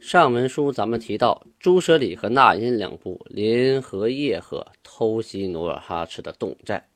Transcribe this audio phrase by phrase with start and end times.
[0.00, 6.88] 上文书咱们提到，朱舍里和那英两部联合叶赫偷袭努尔哈赤的侗寨，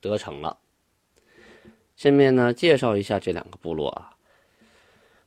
[0.00, 0.58] 得逞了。
[1.94, 4.10] 下面呢，介绍一下这两个部落啊。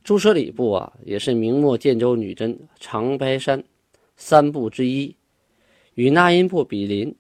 [0.04, 3.64] 朱舍里部啊，也是明末建州女真长白山
[4.18, 5.16] 三部之一，
[5.94, 7.16] 与那英部比邻。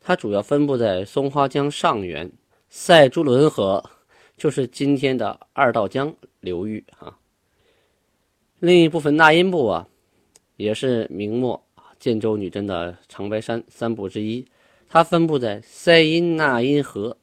[0.00, 2.32] 它主要分布在松花江上源，
[2.68, 3.88] 塞朱伦河，
[4.36, 7.16] 就是今天的二道江流域啊。
[8.60, 9.88] 另一部分纳音部啊，
[10.56, 11.66] 也是明末
[11.98, 14.46] 建州女真的长白山三部之一。
[14.86, 17.16] 它分布在塞因纳音河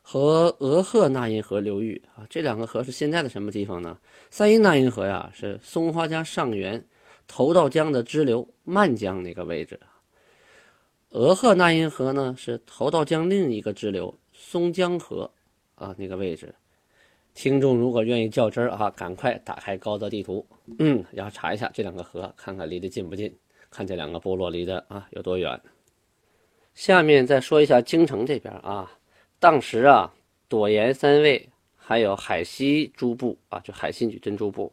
[0.00, 2.24] 和额贺那英河流域啊。
[2.30, 3.98] 这两个河是现在的什么地方呢？
[4.30, 6.86] 塞因纳音河呀，是松花江上源
[7.26, 9.80] 头道江的支流漫江那个位置。
[11.10, 15.28] 额贺那英河呢，是头道江另一个支流松江河
[15.74, 16.54] 啊那个位置。
[17.36, 20.44] 听众如果愿意较真儿啊，赶快打开高德地图，
[20.78, 23.30] 嗯，然后查一下这两个河，看看离得近不近，
[23.70, 25.60] 看这两个部落离得啊有多远。
[26.74, 28.90] 下面再说一下京城这边啊，
[29.38, 30.14] 当时啊，
[30.48, 34.72] 朵颜三位还有海西诸部啊，就海西女真诸部，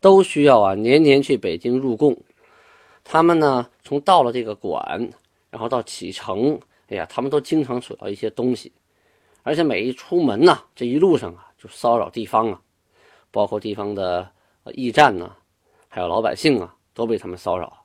[0.00, 2.16] 都需要啊年年去北京入贡。
[3.02, 5.10] 他们呢，从到了这个馆，
[5.50, 8.70] 然后到启程，哎呀，他们都经常取到一些东西，
[9.42, 11.48] 而且每一出门呢，这一路上啊。
[11.62, 12.60] 就骚扰地方啊，
[13.30, 14.28] 包括地方的
[14.74, 15.36] 驿站呢，
[15.86, 17.84] 还有老百姓啊，都被他们骚扰。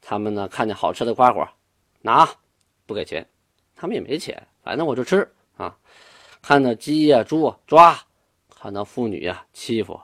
[0.00, 1.48] 他们呢看见好吃的瓜果，
[2.00, 2.28] 拿
[2.86, 3.28] 不给钱，
[3.74, 5.76] 他们也没钱，反正我就吃啊。
[6.40, 7.98] 看到鸡呀、猪啊抓，
[8.54, 10.00] 看到妇女呀欺负。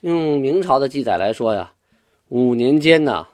[0.00, 1.72] 用明朝的记载来说呀，
[2.28, 3.26] 五年间呢，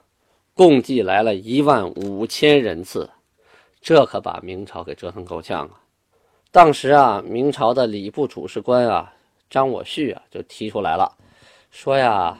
[0.53, 3.09] 共计来了一万五千人次，
[3.81, 5.82] 这可把明朝给折腾够呛啊。
[6.53, 9.11] 当时啊，明朝的礼部主事官啊，
[9.49, 11.11] 张我旭啊，就提出来了，
[11.71, 12.37] 说呀，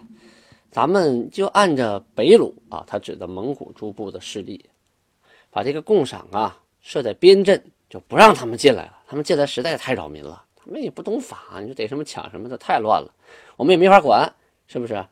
[0.70, 4.64] 咱们就按着北虏啊，他指的蒙古诸部的势力，
[5.50, 7.60] 把这个贡赏啊设在边镇，
[7.90, 9.00] 就不让他们进来了。
[9.08, 13.12] 他们进来实在太扰民了，他们也不懂法，你说逮什么抢什么的，太乱了，
[13.58, 14.32] 我们也没法管，
[14.68, 15.04] 是不是？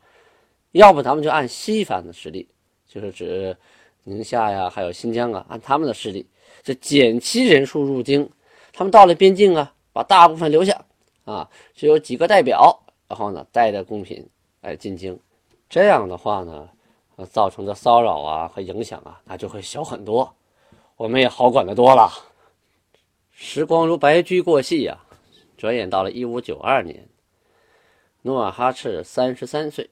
[0.70, 2.46] 要不咱们就按西方的势力，
[2.86, 3.56] 就是指
[4.04, 6.24] 宁夏呀，还有新疆啊，按他们的势力，
[6.62, 8.30] 这减其人数入京。
[8.72, 10.86] 他们到了边境啊，把大部分留下，
[11.24, 14.26] 啊，只有几个代表，然后呢带着贡品
[14.62, 15.20] 来进京，
[15.68, 16.68] 这样的话呢，
[17.30, 20.34] 造成的骚扰啊和影响啊，那就会小很多，
[20.96, 22.10] 我们也好管得多了。
[23.30, 24.98] 时光如白驹过隙呀，
[25.58, 27.06] 转眼到了一五九二年，
[28.22, 29.90] 努尔哈赤三十三岁，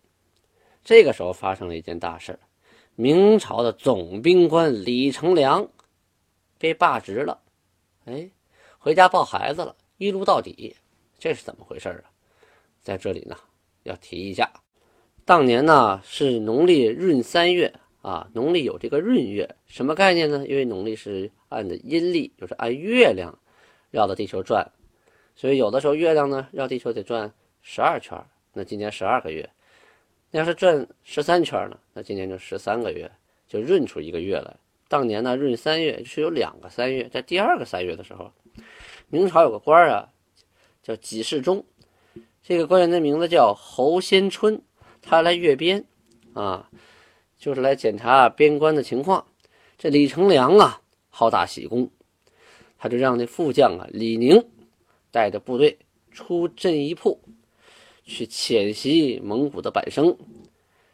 [0.82, 2.38] 这个时候发生了一件大事
[2.94, 5.68] 明朝的总兵官李成梁
[6.58, 7.42] 被罢职了，
[8.06, 8.30] 哎。
[8.82, 10.74] 回家抱孩子了，一路到底，
[11.18, 12.08] 这是怎么回事啊？
[12.80, 13.36] 在这里呢，
[13.82, 14.50] 要提一下，
[15.26, 17.70] 当年呢是农历闰三月
[18.00, 20.46] 啊，农历有这个闰月，什么概念呢？
[20.48, 23.38] 因为农历是按的阴历，就是按月亮
[23.90, 24.66] 绕着地球转，
[25.36, 27.30] 所以有的时候月亮呢绕地球得转
[27.60, 28.18] 十二圈，
[28.54, 29.46] 那今年十二个月；
[30.30, 33.12] 那要是转十三圈呢，那今年就十三个月，
[33.46, 34.56] 就闰出一个月来。
[34.88, 38.32] 当年呢闰三月是有两个三月，在第二个三月的时候。
[39.12, 40.08] 明朝有个官儿啊，
[40.84, 41.64] 叫给事中，
[42.44, 44.62] 这个官员的名字叫侯先春，
[45.02, 45.84] 他来阅边，
[46.32, 46.70] 啊，
[47.36, 49.26] 就是来检查边关的情况。
[49.76, 51.90] 这李成梁啊，好大喜功，
[52.78, 54.46] 他就让那副将啊李宁
[55.10, 55.76] 带着部队
[56.12, 57.20] 出镇一铺，
[58.04, 60.16] 去潜袭蒙古的板生。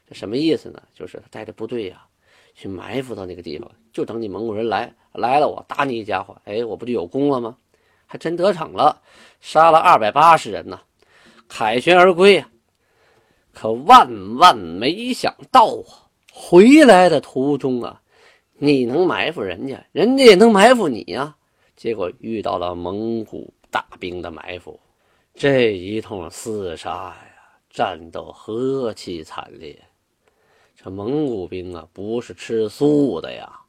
[0.08, 0.82] 这什么意思呢？
[0.94, 2.06] 就是他带着部队呀，
[2.54, 7.58] 去埋伏到那个地方，就等你蒙古人来，来了我打你一家伙，哎，我不就有功了吗？
[8.06, 9.02] 还真得逞了，
[9.40, 10.80] 杀了二百八十人呢，
[11.48, 12.48] 凯旋而归啊！
[13.52, 18.00] 可万万没想到啊，回来的途中啊，
[18.54, 21.36] 你能埋伏人家，人家也能埋伏你呀。
[21.74, 24.78] 结果遇到了蒙古大兵的埋伏，
[25.34, 27.16] 这一通厮杀呀，
[27.68, 29.78] 战斗何其惨烈！
[30.74, 33.60] 这蒙古兵啊，不是吃素的呀。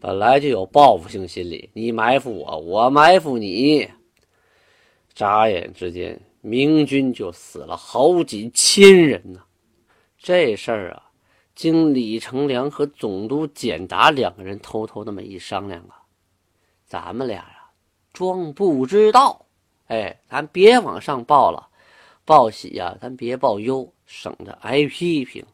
[0.00, 3.88] 本来就有报复性心理，你埋伏我，我埋伏你，
[5.12, 9.42] 眨眼之间，明军就死了好几千人呢。
[10.16, 11.02] 这事儿啊，
[11.54, 16.02] 经李成梁和总督简达两个人偷偷那么一商量啊，
[16.86, 17.70] 咱们俩呀，
[18.12, 19.46] 装不知道。
[19.86, 21.68] 哎，咱别往上报了，
[22.24, 25.44] 报喜呀，咱别报忧，省得挨批评。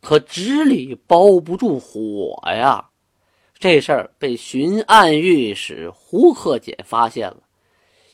[0.00, 2.90] 可纸里包不住火呀。
[3.58, 7.42] 这事儿被巡按御史胡克俭发现了，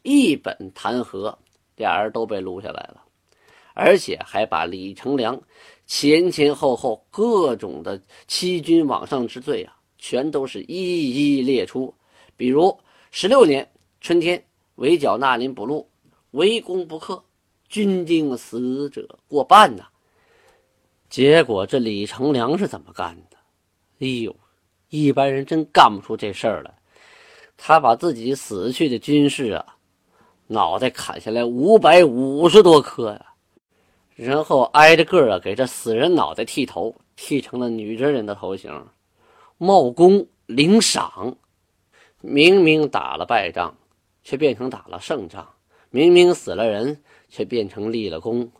[0.02, 1.34] 一本弹劾，
[1.76, 3.02] 俩人都被撸下来了。
[3.74, 5.40] 而且还把李成梁
[5.86, 11.92] 前前后后各种的欺君罔上之罪啊，全都是一一列出。
[12.36, 12.78] 比如
[13.10, 13.68] 十六年
[14.00, 14.42] 春天，
[14.76, 15.88] 围剿纳林补路，
[16.32, 17.22] 围攻不克，
[17.68, 19.88] 军丁死者过半呐。
[21.08, 23.36] 结果这李成梁是怎么干的？
[24.00, 24.34] 哎呦，
[24.92, 26.70] 一般人真干不出这事儿来。
[27.56, 29.64] 他把自己死去的军士啊，
[30.46, 33.26] 脑袋砍下来五百五十多颗呀，
[34.14, 38.86] 然后挨着个啊给这死人脑袋剃头，剃成了女真人的头型，
[39.56, 41.34] 冒功领赏。
[42.20, 43.74] 明明打了败仗，
[44.22, 45.42] 却变成打了胜仗；
[45.88, 48.50] 明明死了人，却变成立了功。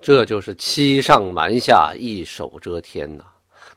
[0.00, 3.24] 这就是欺上瞒下，一手遮天呐！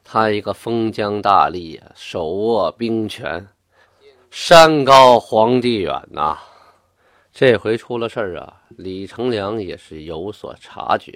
[0.09, 3.45] 他一个封疆大吏啊，手握兵权，
[4.31, 6.38] 山高皇帝远呐。
[7.33, 11.12] 这回出了事儿啊，李成梁也是有所察觉，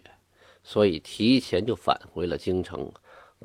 [0.62, 2.92] 所以提前就返回了京城，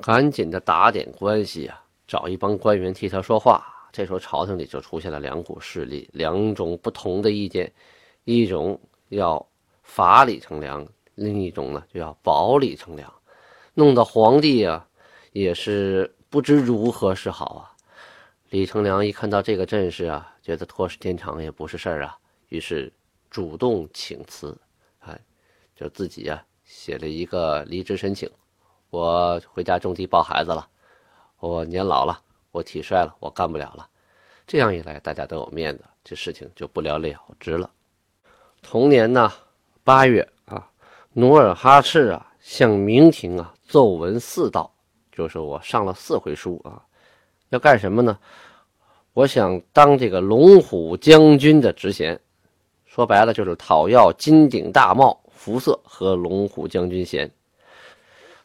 [0.01, 3.63] 赶紧的打点关系啊，找一帮官员替他说话。
[3.93, 7.71] 这时候朝廷里就出现了两股势力，两种不同的意见，
[8.25, 8.77] 一种
[9.07, 9.47] 要
[9.81, 10.85] 罚李成梁。
[11.15, 13.09] 另一种呢，就要保李成梁，
[13.75, 14.85] 弄得皇帝啊
[15.39, 17.61] 也是不知如何是好啊。
[18.49, 22.17] 李成梁一看到这个阵势啊，觉得拖时间长也不是事儿啊，
[22.49, 22.91] 于是
[23.29, 24.57] 主动请辞，
[24.99, 25.19] 哎，
[25.75, 28.29] 就自己啊写了一个离职申请，
[28.89, 30.67] 我回家种地抱孩子了，
[31.39, 32.19] 我年老了，
[32.51, 33.87] 我体衰了，我干不了了。
[34.47, 37.69] 这样一来，大家都有面子，这事情就不了了之了。
[38.61, 39.31] 同年呢，
[39.83, 40.67] 八月啊。
[41.13, 44.71] 努尔哈赤啊，向明廷啊奏文四道，
[45.17, 46.77] 就是我上了四回书啊，
[47.49, 48.19] 要干什么呢？
[49.13, 52.19] 我想当这个龙虎将军的职衔，
[52.85, 57.31] 说白了就是讨要金顶大帽、服色和龙虎将军衔。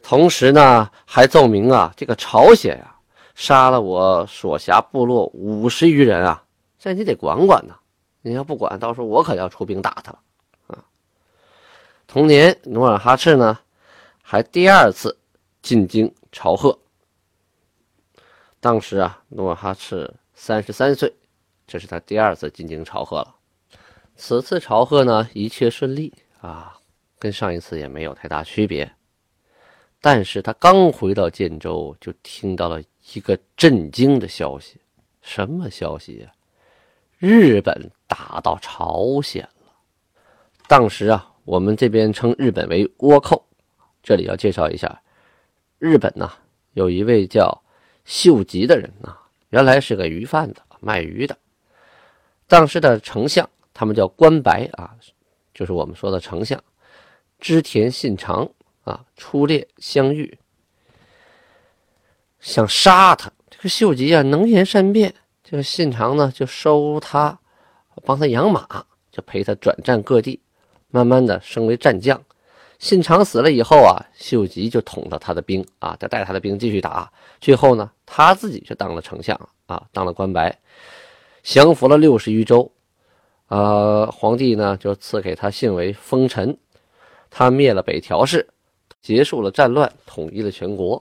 [0.02, 2.96] 同时呢，还奏明啊，这个朝鲜啊，
[3.34, 6.42] 杀了我所辖部落五十余人啊，
[6.78, 7.74] 这你得管管呐，
[8.22, 10.18] 你要不管，到时候我可要出兵打他了。
[12.06, 13.58] 同年，努尔哈赤呢，
[14.22, 15.18] 还第二次
[15.62, 16.78] 进京朝贺。
[18.60, 21.14] 当时啊，努尔哈赤三十三岁，
[21.66, 23.36] 这是他第二次进京朝贺了。
[24.16, 26.78] 此次朝贺呢，一切顺利啊，
[27.18, 28.92] 跟上一次也没有太大区别。
[30.00, 32.82] 但是他刚回到建州，就听到了
[33.14, 34.80] 一个震惊的消息，
[35.22, 36.32] 什么消息呀？
[37.18, 39.72] 日本打到朝鲜了。
[40.66, 41.28] 当时啊。
[41.44, 43.44] 我们这边称日本为倭寇，
[44.00, 45.02] 这里要介绍一下，
[45.82, 46.30] 日本呢
[46.74, 47.60] 有一位叫
[48.04, 49.20] 秀吉的人啊，
[49.50, 51.36] 原来是个鱼贩子，卖鱼的。
[52.46, 54.94] 当时的丞相，他们叫关白啊，
[55.52, 56.62] 就是我们说的丞相
[57.40, 58.48] 织田信长
[58.84, 60.38] 啊，出猎相遇，
[62.38, 63.32] 想杀他。
[63.50, 65.12] 这个秀吉啊，能言善辩，
[65.42, 67.36] 这个信长呢就收他，
[68.04, 70.40] 帮他养马，就陪他转战各地。
[70.90, 72.22] 慢慢的升为战将，
[72.82, 77.12] 信长死了以后啊，秀吉就统了他的兵啊，他带他的兵继续打。
[77.40, 80.58] 最后呢，他自己就当了丞相啊，当了关白，
[81.44, 82.68] 降服了六十余州。
[83.46, 86.58] 呃，皇帝呢就赐给他姓为丰臣。
[87.30, 88.48] 他灭了北条氏，
[89.00, 91.00] 结束了战乱，统一了全国。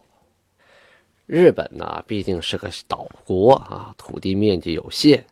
[1.25, 5.25] 日本呢毕竟是个岛国啊，土地面积有限，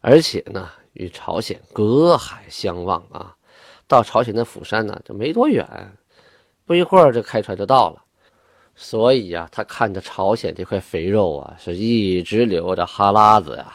[0.00, 3.36] 而且呢与朝鲜隔海相望啊。
[3.86, 5.66] 到朝鲜的釜山呢，就没多远，
[6.64, 8.02] 不一会儿这开船就到了。
[8.74, 13.74] 所以呀，他看着朝鲜这块肥肉啊，是一直流着哈喇子呀。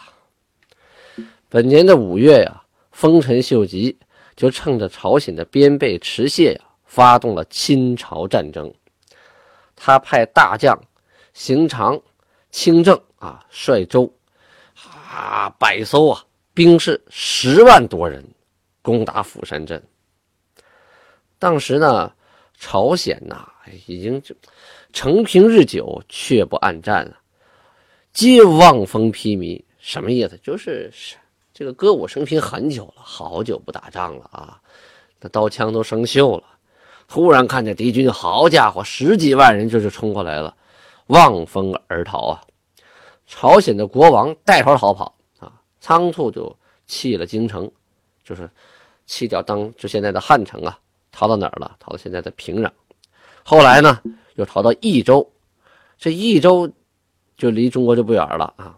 [1.49, 3.97] 本年的五月呀，丰臣秀吉
[4.35, 8.73] 就趁着朝鲜的边备迟泄呀，发动了侵朝战争。
[9.75, 10.75] 他派大将
[11.33, 12.01] 行长、
[12.49, 14.11] 清正啊，率舟
[15.11, 18.25] 啊百艘啊，兵士十万多人，
[18.81, 19.81] 攻打釜山镇。
[21.39, 22.12] 当时呢，
[22.58, 23.48] 朝鲜呐
[23.86, 24.36] 已经就
[24.91, 27.17] 承平日久，却不暗战了，
[28.13, 29.63] 皆望风披靡。
[29.79, 30.38] 什么意思？
[30.44, 30.91] 就是
[31.53, 34.60] 这个歌舞升平很久了，好久不打仗了啊，
[35.20, 36.44] 那刀枪都生锈了。
[37.08, 40.53] 突然看见敌军，好家伙，十几万人就是冲过来了，
[41.08, 42.41] 望风而逃啊！
[43.25, 46.53] 朝鲜的国王带头逃跑啊，仓促就
[46.86, 47.72] 弃了京城，
[48.24, 48.50] 就是
[49.06, 50.77] 弃掉当就现在的汉城啊。
[51.17, 51.75] 逃到哪儿了？
[51.79, 52.69] 逃到现在的平壤，
[53.43, 54.00] 后来呢，
[54.36, 55.27] 又逃到益州，
[55.97, 56.71] 这益州
[57.36, 58.77] 就离中国就不远了啊，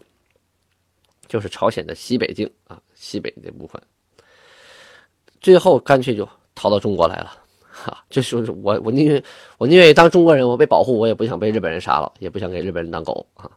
[1.28, 3.78] 就是朝鲜的西北境啊，西北这部分。
[5.38, 7.30] 最后干脆就逃到中国来了，
[7.60, 9.22] 哈，就是我我宁愿
[9.58, 13.50] 我宁愿当中国人，我被保护，我也不想被日本人杀了，也不想给日本人当狗啊。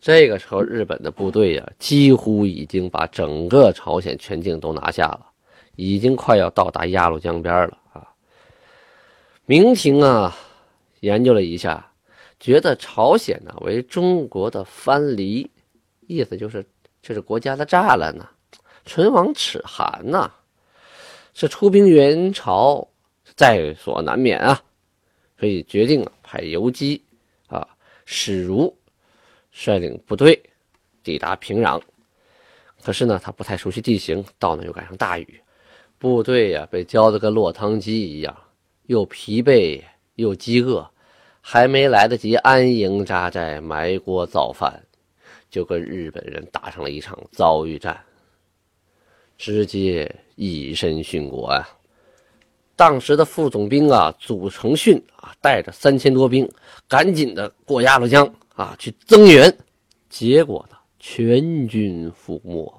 [0.00, 5.24] 这个时候，日本的部队呀，几乎已经把整个朝鲜全境都拿下了，
[5.76, 7.78] 已经快要到达鸭绿江边了。
[9.50, 10.36] 明廷啊，
[11.00, 11.90] 研究了一下，
[12.38, 15.50] 觉得朝鲜呢为中国的藩篱，
[16.06, 16.62] 意思就是
[17.00, 18.28] 这是国家的栅栏呢，
[18.84, 20.30] 唇亡齿寒呐，
[21.32, 22.86] 是出兵援朝
[23.36, 24.62] 在所难免啊，
[25.40, 27.02] 所以决定啊派游击
[27.46, 27.66] 啊
[28.04, 28.76] 史如。
[29.50, 30.38] 率领部队
[31.02, 31.80] 抵达平壤，
[32.82, 35.40] 可是呢，他不太熟悉地形，到那又赶上大雨，
[35.96, 38.36] 部队呀被浇得跟落汤鸡一样，
[38.88, 39.82] 又疲惫
[40.16, 40.90] 又饥饿，
[41.40, 44.82] 还没来得及安营扎寨、埋锅造饭，
[45.48, 47.98] 就跟日本人打上了一场遭遇战，
[49.36, 51.68] 直接以身殉国啊！
[52.74, 56.50] 当时的副总兵啊，祖承训啊，带着三千多兵，
[56.88, 58.28] 赶紧的过鸭绿江。
[58.54, 59.56] 啊，去增援，
[60.08, 62.74] 结果呢，全军覆没。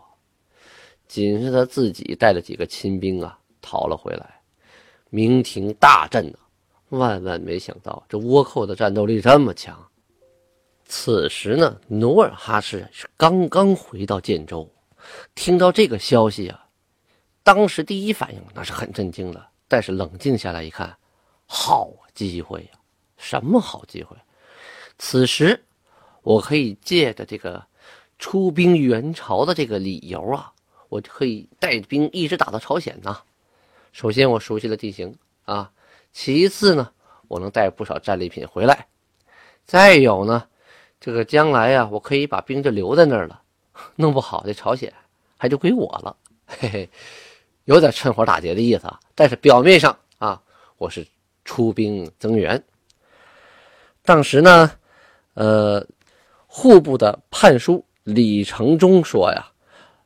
[1.08, 4.39] 仅是他自己带了几个亲兵啊，逃了回来。
[5.10, 6.38] 明廷大震呐，
[6.90, 9.78] 万万没想到这倭寇的战斗力这么强。
[10.86, 14.70] 此时呢，努尔哈赤是刚刚回到建州，
[15.36, 16.66] 听到这个消息啊，
[17.44, 19.46] 当时第一反应那是很震惊的。
[19.68, 20.98] 但是冷静下来一看，
[21.46, 22.80] 好机会呀！
[23.18, 24.16] 什么好机会？
[24.98, 25.64] 此时。
[26.22, 27.66] 我可以借着这个
[28.20, 30.52] 出兵援朝的这个理由啊，
[30.90, 33.22] 我可以带兵一直打到朝鲜呐。
[33.92, 35.16] 首先，我熟悉了地形
[35.46, 35.72] 啊；
[36.12, 36.92] 其次呢，
[37.28, 38.76] 我能带不少战利品回来；
[39.66, 40.48] 再有呢，
[41.00, 43.42] 这个将来呀，我可以把兵就留在那儿了。
[43.96, 44.94] 弄不好这朝鲜
[45.38, 46.16] 还就归我了，
[46.46, 46.90] 嘿嘿，
[47.66, 49.00] 有点趁火打劫的意思啊。
[49.16, 50.42] 但是表面上啊，
[50.78, 51.06] 我是
[51.46, 52.64] 出兵增援。
[54.04, 54.72] 当时呢，
[55.34, 55.86] 呃。
[56.52, 59.52] 户部的判书李承忠说呀：“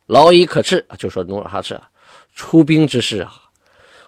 [0.07, 1.79] 劳以可斥，就说努尔哈赤，
[2.35, 3.31] 出兵之事啊，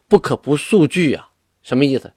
[0.07, 1.29] 不可不速具啊。
[1.61, 2.11] 什么意思？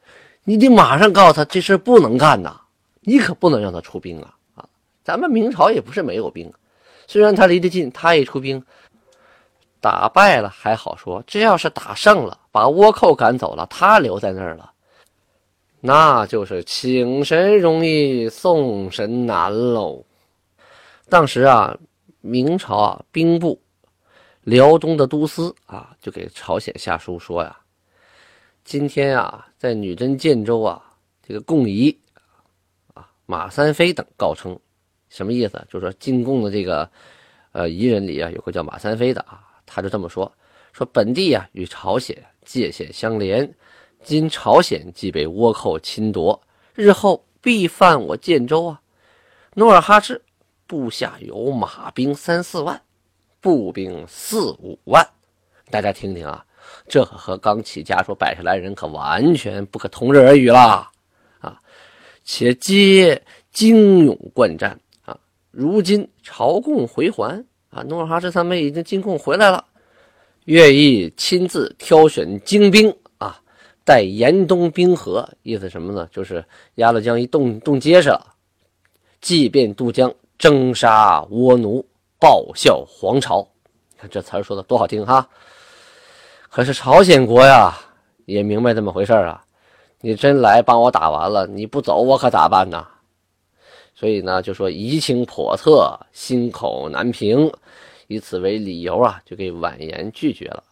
[0.44, 2.58] 你得马上告诉他这事不能干呐，
[3.00, 4.34] 你可不能让他出兵啊！
[4.54, 4.68] 啊，
[5.04, 6.50] 咱们明朝也不是没有兵，
[7.06, 8.64] 虽然他离得近，他一出兵，
[9.78, 14.72] 打败了还好说，这要是打胜了，把倭寇赶走了，他留在那儿了，
[15.80, 20.02] 那就是请神容易送神难喽。”
[21.10, 21.76] 当时啊，
[22.22, 23.60] 明朝啊兵部
[24.44, 27.54] 辽东的都司啊，就给朝鲜下书说呀
[28.68, 30.94] ：“今天啊，在女真建州啊，
[31.26, 31.98] 这个贡仪
[32.92, 34.60] 啊马三飞等告称，
[35.08, 35.66] 什么意思？
[35.70, 36.90] 就是说进贡的这个
[37.52, 40.30] 呃彝人里啊，有个叫马三飞的啊，他就这么说：
[40.74, 43.50] 说本地啊与朝鲜界限相连，
[44.02, 46.38] 今朝鲜既被倭寇侵夺，
[46.74, 48.82] 日后必犯我建州啊。
[49.54, 50.20] 努尔哈赤。”
[50.68, 52.82] 部下有马兵三四万，
[53.40, 55.08] 步兵四五万，
[55.70, 56.44] 大家听听啊，
[56.88, 60.90] 这可和刚起家说百十来人可完全不可同日而语啦！
[61.40, 61.60] 啊，
[62.24, 63.22] 且皆
[63.52, 65.18] 精勇惯战啊！
[65.50, 69.64] 如今朝贡回还啊，努尔哈赤他们已经进贡回来了，
[70.44, 73.40] 愿意亲自挑选精兵啊，
[73.84, 76.08] 待严冬冰河，意思什么呢？
[76.10, 76.44] 就是
[76.76, 78.34] 鸭绿江一冻冻结实了，
[79.20, 80.14] 即便渡江。
[80.38, 81.84] 征杀倭奴，
[82.20, 83.40] 报效皇朝，
[83.90, 85.28] 你看这词儿说的多好听哈！
[86.50, 87.78] 可是朝鲜国呀，
[88.24, 89.44] 也明白这么回事啊。
[90.00, 92.86] 你真来帮我打完了，你不走我可咋办呢？
[93.94, 97.52] 所以呢，就说疑情叵测，心口难平，
[98.06, 100.62] 以此为理由啊，就给婉言拒绝了。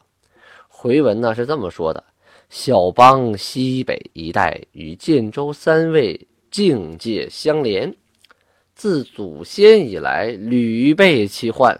[0.68, 2.04] 回文呢是这么说的：
[2.48, 7.94] 小邦西北一带与建州三位境界相连。
[8.76, 11.76] 自祖先以来，屡被其患。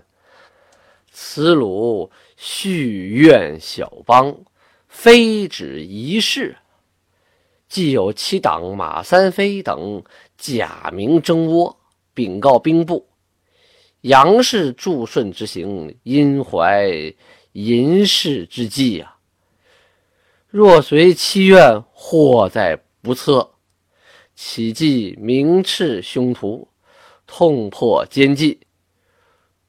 [1.12, 4.44] 此鲁续怨小邦，
[4.88, 6.56] 非止一事。
[7.68, 10.04] 既有其党马三飞等
[10.38, 11.76] 假名争倭，
[12.14, 13.08] 禀告兵部，
[14.02, 17.14] 杨氏助顺之行，因怀
[17.52, 19.18] 淫事之计啊。
[20.48, 23.50] 若随其愿，祸在不测。
[24.34, 26.68] 岂计明赤凶徒？
[27.26, 28.60] 痛破奸计，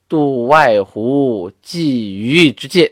[0.07, 2.89] 渡外湖寄鱼之剑，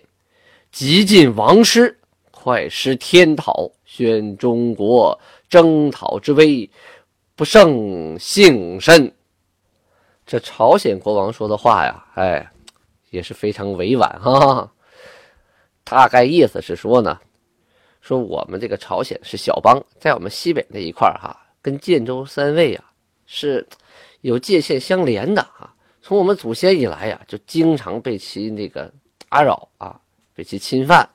[0.71, 1.97] 极尽王师，
[2.29, 5.17] 快施天讨，宣中国
[5.47, 6.69] 征讨之威，
[7.35, 9.09] 不胜幸甚。
[10.25, 12.51] 这朝鲜国王说的话呀，哎，
[13.11, 14.69] 也是非常委婉哈。
[15.85, 17.17] 大概意思是说呢，
[18.01, 22.83] 说我们这个朝鲜是小邦，在我们西北那一块儿哈，跟建州三魏啊
[23.25, 23.65] 是
[24.19, 25.71] 有界限相连的啊。
[26.05, 28.93] 从我们祖先以来呀，就经常被其那个
[29.27, 29.99] 打扰啊，
[30.35, 31.09] 被其侵犯。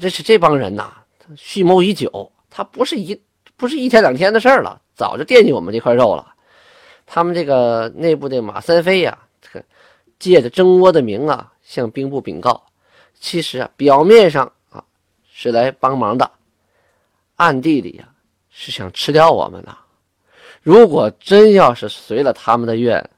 [0.00, 0.92] 这是这帮人呐，
[1.36, 3.22] 蓄谋已久，他不是一
[3.56, 6.34] 不是一天两天的事儿了，早就惦记我们这块肉了。
[7.06, 9.64] 他们这个内部的马三飞呀，这个
[10.18, 12.60] 借着争倭的名啊，向兵部禀告，
[13.20, 14.84] 其实啊，表面上啊。
[15.32, 16.28] 是来帮忙的，
[17.36, 18.08] 暗地里呀
[18.50, 19.72] 是想吃掉我们的。
[20.62, 23.08] 如果真要是随了他们的愿，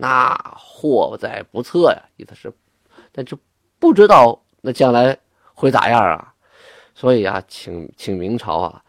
[0.00, 2.02] 那祸在不测呀！
[2.16, 2.52] 意思是，
[3.12, 3.38] 但就
[3.78, 5.16] 不知道那将来
[5.52, 6.32] 会咋样啊？
[6.94, 8.82] 所以啊，请请明朝啊，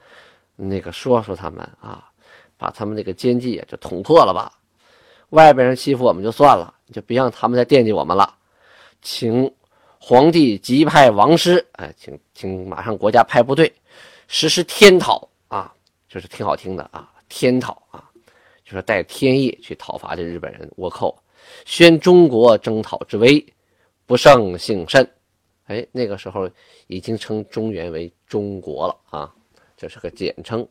[0.55, 2.09] 那个说说他们啊，
[2.57, 4.51] 把他们那个奸计就捅破了吧。
[5.29, 8.35] 外边人欺负我们就算了，就别让他们再惦记我们了，
[9.01, 9.53] 请。
[10.03, 13.71] 皇帝急派王师，哎，请请马上国家派部队
[14.27, 15.71] 实施天讨啊，
[16.09, 18.09] 就是挺好听的啊，天讨啊，
[18.71, 21.21] 就是带天意去讨伐这日本人倭寇，
[21.65, 23.45] 宣中国征讨之威，
[24.05, 25.05] 不胜幸甚。
[25.65, 26.49] 哎，那个时候
[26.87, 29.35] 已经称中原为中国了啊，
[29.75, 30.65] 这是个简称。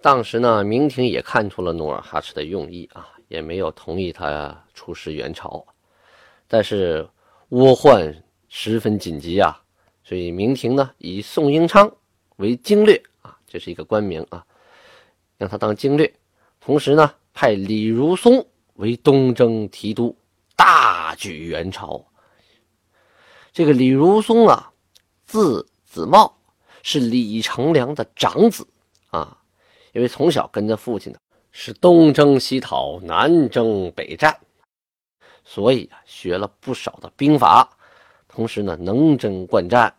[0.00, 5.62] 当时呢，明廷也看出了努尔哈赤的用意啊，也没有同意他出使元朝，
[6.48, 7.06] 但是
[7.50, 8.24] 倭患。
[8.52, 9.62] 十分紧急啊，
[10.02, 11.88] 所以明廷呢以宋英昌
[12.38, 14.44] 为经略啊，这是一个官名啊，
[15.38, 16.12] 让他当经略，
[16.60, 20.16] 同时呢派李如松为东征提督，
[20.54, 22.04] 大举援朝。
[23.52, 24.72] 这个李如松啊，
[25.26, 26.38] 字子茂，
[26.82, 28.66] 是李成梁的长子
[29.08, 29.38] 啊，
[29.92, 31.18] 因为从小跟着父亲呢
[31.50, 34.38] 是东征西讨、南征北战，
[35.44, 37.68] 所以啊学了不少的兵法。
[38.28, 39.92] 同时呢，能征惯战，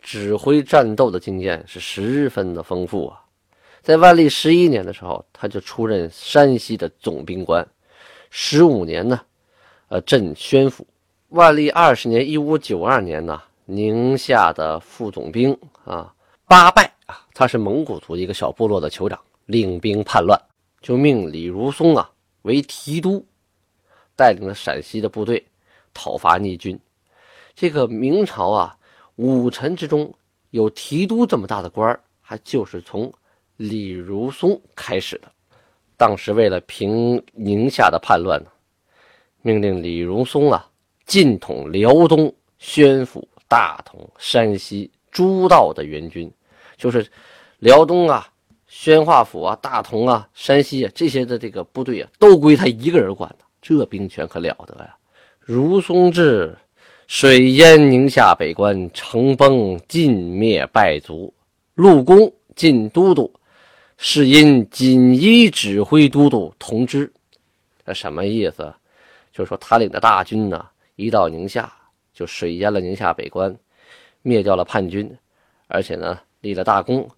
[0.00, 3.21] 指挥战斗的经验是十分的丰富啊。
[3.82, 7.66] 在万历十一年的时候，他就出任山西的总兵官，
[8.30, 9.20] 十五年呢，
[9.88, 10.86] 呃，镇宣府。
[11.30, 16.14] 万历二十年（一五九二年）呢，宁夏的副总兵啊，
[16.46, 20.40] 八拜啊，他是蒙古族一个小部落的酋长，领兵叛乱，
[20.80, 22.08] 就命李如松啊
[22.42, 23.26] 为提督，
[24.14, 25.44] 带领了陕西的部队
[25.92, 26.78] 讨伐逆军。
[27.56, 28.76] 这个明朝啊，
[29.16, 30.14] 武臣之中
[30.50, 33.12] 有提督这么大的官，还就是从
[33.62, 35.30] 李如松开始的。
[35.96, 38.50] 当时为了平宁夏的叛乱呢，
[39.42, 40.68] 命令李如松啊
[41.06, 46.28] 进统辽东、宣府、大同、山西诸道的援军，
[46.76, 47.06] 就是
[47.60, 48.28] 辽东啊、
[48.66, 53.44] 宣化府啊、大同啊、山西啊这些的这个部队啊，都归他一个人管的。
[53.60, 54.96] 这兵权可了得呀！
[55.38, 56.56] 如松至。
[57.08, 61.34] 水淹宁夏北关，城崩尽灭败族，
[61.74, 63.30] 陆公进都督，
[64.04, 67.10] 是因锦衣指挥都督同知。
[67.86, 68.74] 这什么意思？
[69.32, 71.72] 就是说他领的大军呢，一到宁夏
[72.12, 73.56] 就水淹了宁夏北关，
[74.22, 75.08] 灭掉了叛军，
[75.68, 77.08] 而且呢立了大功，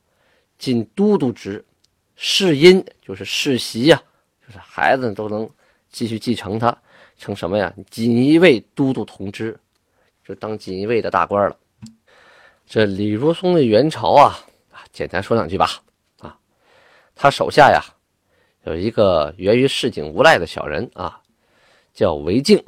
[0.59, 1.64] 进都督职，
[2.16, 4.03] 世因就是世袭呀，
[4.47, 5.49] 就是孩子都能
[5.88, 6.77] 继续继承他，
[7.18, 7.73] 成什么呀？
[7.90, 9.59] 锦衣卫都督同知。
[10.23, 11.57] 就当锦衣卫的大官了。
[12.66, 14.38] 这李如松的元朝啊，
[14.92, 15.83] 简单说两句吧。
[17.14, 17.81] 他手下呀
[18.64, 21.20] 有一个源于市井无赖的小人啊，
[21.92, 22.62] 叫韦静。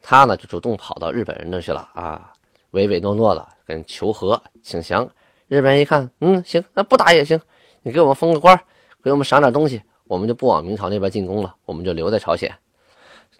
[0.00, 2.32] 他呢就主动跑到日本人那去了啊，
[2.72, 5.08] 唯唯诺诺的跟求和请降。
[5.48, 7.40] 日本人一看，嗯，行，那不打也行，
[7.82, 8.58] 你给我们封个官，
[9.02, 12.54] 给我们赏点东西，我们就不往明朝那边进攻了，我们就留在朝鲜。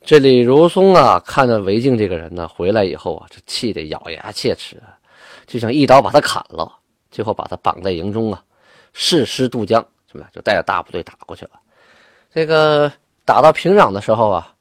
[0.02, 4.82] 这李如松啊，看到韦静这个人呢，回来以后啊，这气得咬牙切齿，
[5.46, 6.70] 就想一刀把他砍了。
[7.10, 8.42] 最后把他绑在营中啊，
[8.92, 9.86] 誓师渡江，
[10.32, 11.52] 就带着大部队打过去了。
[12.32, 12.92] 这个
[13.24, 14.54] 打到平壤的时候啊，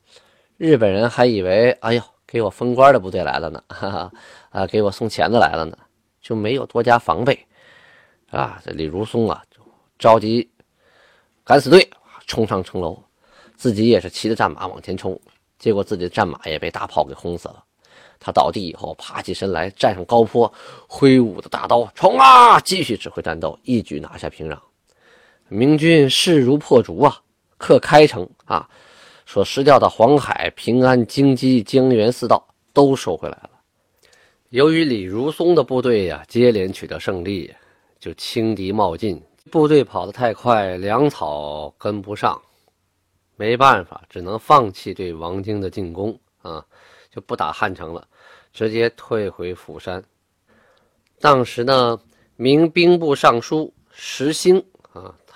[0.58, 4.12] 日本人还以为，哎呦，给我封官的部队来了呢，哈哈，
[4.52, 5.78] 啊，给我送钱的来了呢，
[6.22, 7.48] 就没有多加防备，
[8.30, 9.60] 啊，这李如松啊，就
[9.98, 10.50] 着急
[11.44, 11.90] 敢死队
[12.28, 13.02] 冲上城楼，
[13.56, 15.20] 自己也是骑着战马往前冲。
[15.60, 17.64] 结果自己的战马也被大炮给轰死了。
[18.20, 20.52] 他倒地以后，爬起身来，站上高坡，
[20.88, 22.60] 挥舞着大刀，冲啊！
[22.60, 24.58] 继续指挥战斗，一举拿下平壤。
[25.48, 27.22] 明军势如破竹啊，
[27.58, 28.70] 克开城啊，
[29.26, 33.50] 所失掉的黄海、平安、京畿、江原四道都收回来了。
[34.50, 37.54] 由于李如松的部队呀，接连取得胜利，
[38.00, 42.42] 就轻敌冒进，部队跑得太快，粮草跟不上。
[43.36, 46.64] 没办法，只能放弃对王京的进攻啊，
[47.12, 48.08] 就不打汉城了，
[48.54, 50.04] 直接退回釜山。
[51.20, 52.00] 当时呢，
[52.36, 54.64] 明兵部尚书石兴，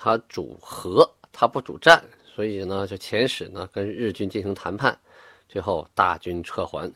[0.00, 4.96] 他主和，他不主战，所以呢，就遣使呢跟日军进行谈判，
[5.48, 6.88] 最后大军撤还，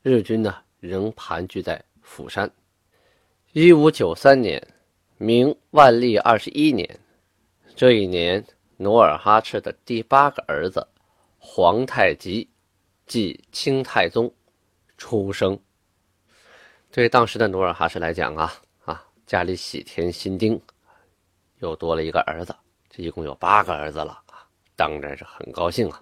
[0.00, 2.50] 日军呢仍盘踞在釜山。
[3.52, 4.66] 一五九三年，
[5.18, 6.98] 明万历二十一年，
[7.76, 8.42] 这一年，
[8.78, 10.88] 努尔哈赤的第八个儿子
[11.38, 12.48] 皇太极，
[13.06, 14.32] 即清太宗，
[14.96, 15.58] 出生。
[16.90, 18.54] 对当时的努尔哈赤来讲啊
[18.86, 20.58] 啊，家里喜添新丁，
[21.60, 22.54] 又多了一个儿子，
[22.90, 24.18] 这一共有八个儿子了，
[24.74, 26.00] 当然是很高兴啊。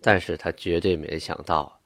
[0.00, 1.80] 但是他绝对没想到，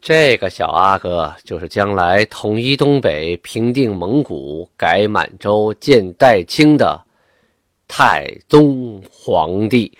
[0.00, 7.00] 这个小阿哥就是将来统一东北、平定蒙古、改满洲、建代清的
[7.88, 9.96] 太宗皇帝。